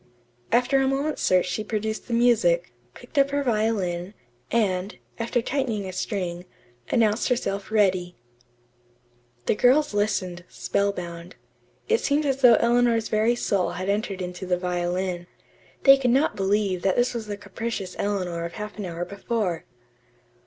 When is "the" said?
2.07-2.13, 9.45-9.53, 14.47-14.57, 17.27-17.37